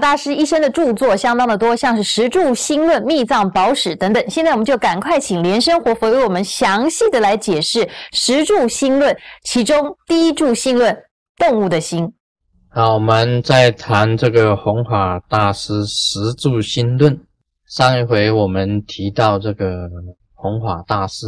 [0.00, 4.30] 大师一生的著作相当的多，像是《十柱心论》《密藏宝史》等等。
[4.30, 10.96] 现在我们就赶快请莲生活佛为我们详细的来解释《十柱心论》，其中第一柱心论
[11.36, 12.12] “动物的心”。
[12.72, 17.14] 好，我们再谈这个弘法大师《十柱心论》。
[17.68, 19.88] 上一回我们提到这个
[20.34, 21.26] 弘法大师。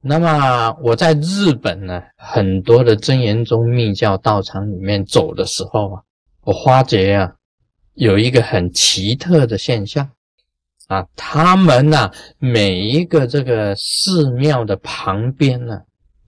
[0.00, 6.02] 那么我在日本呢，很多的真言宗密教道场里面走的时候啊，
[6.42, 7.32] 我发觉啊，
[7.96, 10.08] 有一个很奇特的现象
[10.86, 15.80] 啊，他们呢，每一个这个寺庙的旁边呢，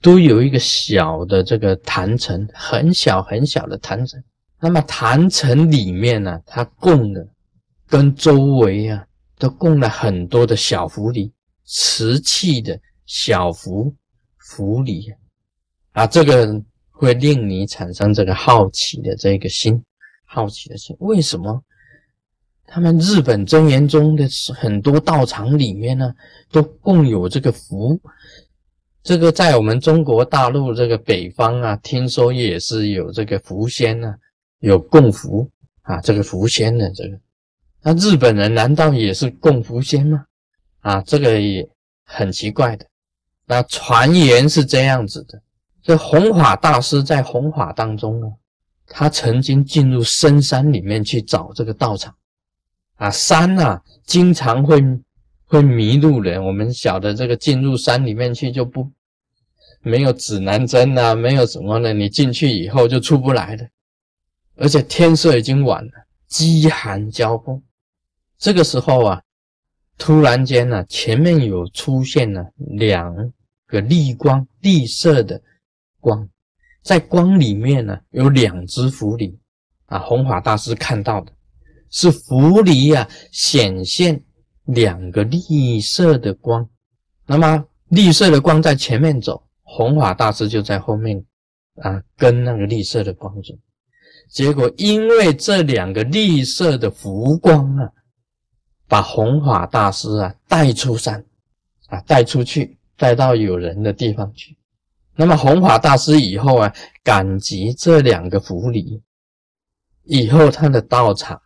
[0.03, 4.23] 都有一个小的这个坛城，很小很小的坛城。
[4.61, 7.27] 那么坛城里面呢，它供的
[7.87, 9.05] 跟周围啊，
[9.39, 11.33] 都供了很多的小福礼，
[11.65, 12.79] 瓷器的。
[13.11, 13.91] 小福
[14.37, 15.11] 福礼
[15.93, 19.83] 啊，这个会令你产生这个好奇的这个心，
[20.29, 20.95] 好奇的是。
[21.01, 21.65] 为什么
[22.67, 26.15] 他们日本真言宗的很多道场里面呢，
[26.53, 27.99] 都供有这个福？
[29.03, 34.15] 这个在我们中国大陆这个北方啊，听说也是有这个福仙呢，
[34.59, 35.49] 有供福
[35.83, 37.19] 啊，这个福仙的这个，
[37.81, 40.27] 那日本人难道也是供福仙吗？
[40.81, 41.67] 啊，这个也
[42.05, 42.85] 很奇怪的。
[43.47, 45.41] 那传言是这样子的：
[45.83, 48.27] 这弘法大师在弘法当中呢，
[48.89, 52.15] 他曾经进入深山里面去找这个道场。
[52.97, 54.83] 啊，山呐，经常会
[55.45, 56.45] 会迷路人。
[56.45, 58.91] 我们晓得这个进入山里面去就不
[59.83, 63.69] 没有指南针啊，没有什么的，你进去以后就出不来了。
[64.57, 65.93] 而且天色已经晚了，
[66.27, 67.63] 饥寒交迫。
[68.39, 69.23] 这个时候啊，
[69.97, 73.33] 突然间呢，前面有出现了两。
[73.71, 75.43] 个绿光、绿色的
[76.01, 76.27] 光，
[76.83, 79.37] 在光里面呢，有两只狐狸
[79.87, 79.99] 啊。
[79.99, 81.33] 弘法大师看到的
[81.91, 84.23] 是狐狸呀，显现
[84.65, 86.69] 两个绿色的光。
[87.27, 91.25] 那么绿色的光在前面走，弘法大师就在后面
[91.83, 93.55] 啊，跟那个绿色的光走。
[94.31, 97.91] 结果因为这两个绿色的浮光啊，
[98.87, 101.25] 把弘法大师啊带出山
[101.89, 102.77] 啊，带出去。
[103.01, 104.59] 带到有人的地方去。
[105.21, 109.03] 那么弘法大师以后啊，感激这两个福礼，
[110.05, 111.43] 以后他的道场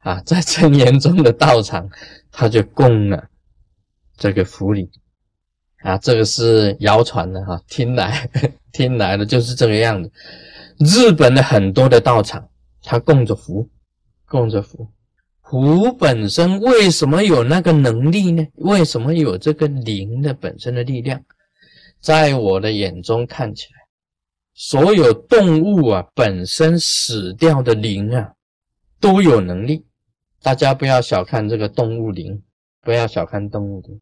[0.00, 1.88] 啊， 在真言中的道场，
[2.30, 3.30] 他就供了
[4.18, 4.90] 这个福礼
[5.78, 5.96] 啊。
[5.96, 8.28] 这个是谣传的哈，听来
[8.72, 10.12] 听来的就是这个样子。
[10.76, 12.46] 日本的很多的道场，
[12.82, 13.66] 他供着福，
[14.26, 14.86] 供着福。
[15.42, 18.46] 福本身为什么有那个能力呢？
[18.56, 21.24] 为什么有这个灵的本身的力量？
[22.04, 23.80] 在我的眼中看起来，
[24.52, 28.30] 所有动物啊，本身死掉的灵啊，
[29.00, 29.86] 都有能力。
[30.42, 32.42] 大家不要小看这个动物灵，
[32.82, 33.98] 不要小看动物灵，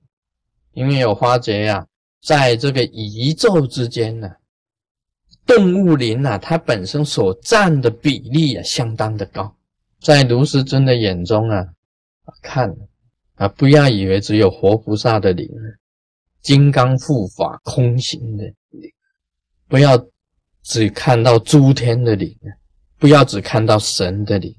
[0.72, 1.86] 因为有花觉呀，
[2.20, 4.28] 在这个宇宙之间呢，
[5.46, 9.56] 动物灵啊，它本身所占的比例啊，相当的高。
[10.00, 11.64] 在卢师尊的眼中啊，
[12.42, 12.69] 看
[13.36, 15.48] 啊，不要以为只有活菩萨的灵，
[16.42, 18.91] 金刚护法空行的灵，
[19.69, 19.97] 不要
[20.62, 22.36] 只看到诸天的灵，
[22.98, 24.54] 不要只看到神的灵，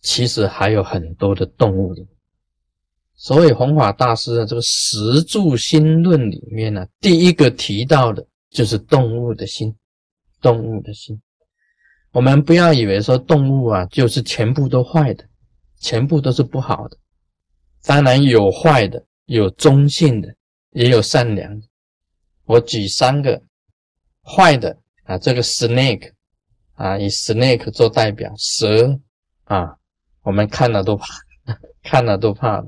[0.00, 2.06] 其实还有很多的动物灵。
[3.14, 9.74] 所以弘法大师的这个十住心论里面呢，第一个提到的就是动物的心，
[10.40, 11.18] 动物的心。
[12.12, 15.24] 我们不要以为说动物啊就是全部都坏的，
[15.80, 16.96] 全部都是不好的。
[17.84, 20.34] 当然有坏的，有中性的，
[20.76, 21.62] 也有善良。
[22.44, 23.40] 我举三个
[24.22, 26.12] 坏的啊，这个 snake
[26.74, 29.00] 啊，以 snake 做代表，蛇
[29.44, 29.74] 啊，
[30.20, 31.06] 我们看了都怕，
[31.82, 32.66] 看了都怕的。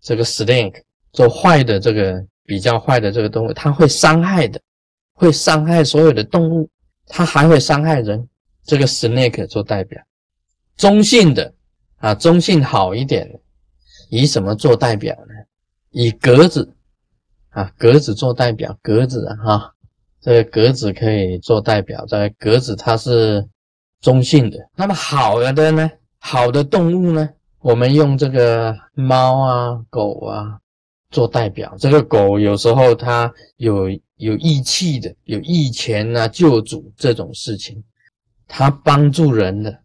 [0.00, 0.82] 这个 snake
[1.12, 4.60] 做坏的，这个比较坏的这个动物，它会伤害的，
[5.14, 6.70] 会伤害所有的动物，
[7.08, 8.28] 它还会伤害人。
[8.62, 10.00] 这个 snake 做代表，
[10.76, 11.52] 中性的
[11.96, 13.40] 啊，中性好一点的，
[14.10, 15.34] 以什么做代表呢？
[15.90, 16.76] 以格子
[17.58, 19.74] 啊，格子做代表，格子哈，
[20.20, 23.44] 这个格子可以做代表，这个格子它是
[24.00, 24.56] 中性的。
[24.76, 25.90] 那么好了的呢，
[26.20, 27.28] 好的动物呢，
[27.58, 30.56] 我们用这个猫啊、狗啊
[31.10, 31.74] 做代表。
[31.80, 37.82] 这个狗有时候它有有义气的，有义钱啊，救主这种事情。
[38.46, 39.76] 它帮助人的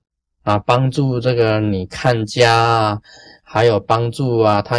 [0.43, 3.01] 啊，帮助这个你看家啊，
[3.43, 4.77] 还有帮助啊，它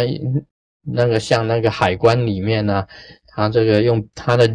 [0.85, 2.85] 那个像那个海关里面呢，
[3.27, 4.47] 他这个用他的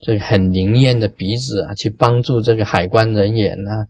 [0.00, 3.86] 这个很灵验的鼻子啊，去帮助这个海关人员呢，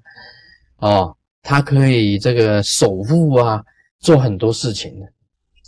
[0.77, 3.63] 哦，他可以这个守护啊，
[4.01, 5.07] 做很多事情的。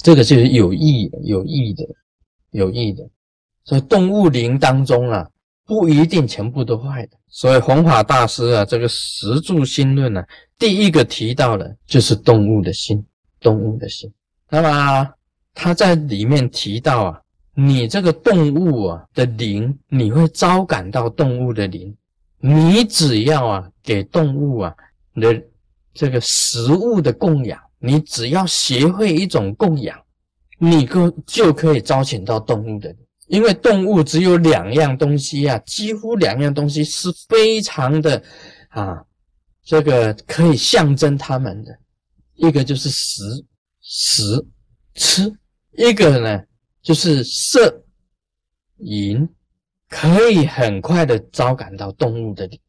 [0.03, 1.85] 这个就是有益、有益的、
[2.53, 3.07] 有益的。
[3.65, 5.29] 所以动物灵当中啊，
[5.67, 7.17] 不一定全部都坏的。
[7.29, 10.25] 所以弘法大师啊，这个十住心论呢，
[10.59, 13.05] 第一个提到的就是动物的心，
[13.41, 14.11] 动物的心。
[14.49, 15.07] 那么
[15.55, 17.21] 他在里面提到啊，
[17.55, 21.95] 你这个动物啊的灵，你会招感到动物的灵。
[22.43, 24.75] 你只要啊给动物啊
[25.15, 25.43] 的
[25.93, 29.99] 这个食物的供养，你只要学会一种供养，
[30.59, 32.99] 你可就可以招请到动物的灵。
[33.27, 38.21] 因为动物只有两样东西啊，几乎两样东西是非常的
[38.71, 39.05] 啊，
[39.63, 41.79] 这个可以象征它们的，
[42.35, 43.23] 一个就是食
[43.83, 44.45] 食
[44.95, 45.33] 吃，
[45.73, 46.43] 一个呢
[46.83, 47.85] 就是色
[48.79, 49.29] 饮，
[49.89, 52.61] 可以很快的招感到动物的灵。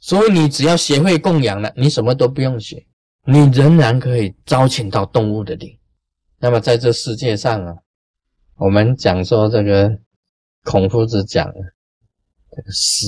[0.00, 2.86] 所以你只要学会供养了，你什么都不用学，
[3.24, 5.78] 你仍然可以招请到动物的灵。
[6.38, 7.74] 那么在这世界上啊。
[8.60, 9.88] 我们讲说这个
[10.64, 11.46] 孔夫子讲
[12.50, 13.06] 这个食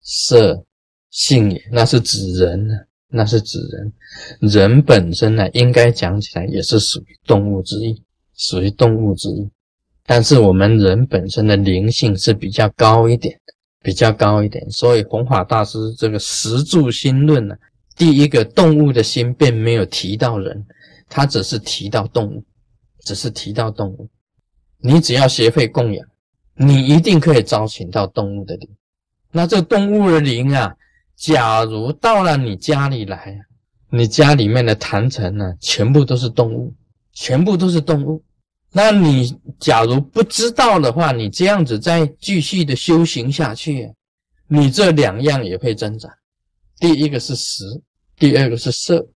[0.00, 0.64] 色
[1.10, 2.74] 性也，那是指人呢，
[3.08, 3.92] 那是指人。
[4.40, 8.02] 人本身呢，应该讲起来也是属于动物之一，
[8.36, 9.48] 属于动物之一。
[10.04, 13.36] 但是我们人本身的灵性是比较高一点，
[13.82, 14.70] 比较高一点。
[14.70, 17.56] 所以弘法大师这个十住心论呢，
[17.96, 20.64] 第一个动物的心并没有提到人，
[21.08, 22.44] 他只是提到动物，
[23.00, 24.08] 只是提到动物。
[24.78, 26.06] 你只要学会供养，
[26.54, 28.68] 你一定可以招请到动物的灵。
[29.32, 30.72] 那这动物的灵啊，
[31.16, 33.40] 假如到了你家里来，
[33.90, 36.72] 你家里面的坛城呢，全部都是动物，
[37.12, 38.22] 全部都是动物。
[38.76, 43.90] 那你假如不知道的话，你这样子再继续的修行下去，
[44.48, 46.10] 你这两样也会增长。
[46.78, 47.64] 第一个是食，
[48.18, 49.08] 第二个是色，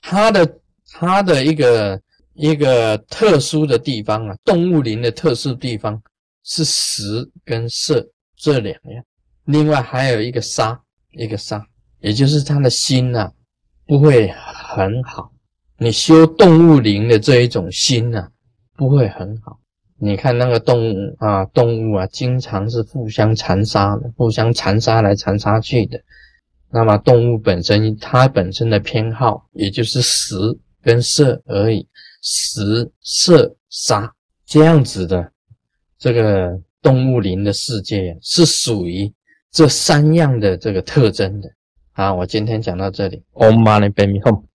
[0.00, 0.60] 它的
[0.92, 2.00] 它的一个。
[2.40, 6.00] 一个特殊的地方啊，动物灵的特殊地方
[6.44, 9.04] 是食跟色这两样，
[9.46, 10.80] 另外还有一个杀，
[11.10, 11.60] 一个杀，
[11.98, 13.28] 也就是他的心呐
[13.88, 15.32] 不会很好。
[15.78, 18.28] 你修动物灵的这一种心呐
[18.78, 19.58] 不会很好。
[20.00, 26.00] 你看那个动物啊，动物啊，经常是互相残杀的，互相残杀来残杀去的。
[26.70, 30.36] 那么动物本身它本身的偏好也就是食
[30.80, 31.88] 跟色而已。
[32.22, 34.12] 食色杀
[34.46, 35.32] 这样子的
[35.98, 39.12] 这个动物灵的世界是属于
[39.50, 41.50] 这三样的这个特征的。
[41.92, 43.20] 好，我今天讲到这里。
[43.32, 44.47] Om Mani Padme Hum。